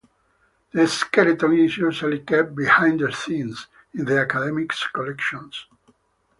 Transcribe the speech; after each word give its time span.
The 0.71 0.87
skeleton 0.87 1.53
is 1.59 1.77
usually 1.77 2.21
kept 2.21 2.55
'behind-the-scenes' 2.55 3.67
in 3.93 4.05
the 4.05 4.23
Academy's 4.23 4.79
collections. 4.91 5.67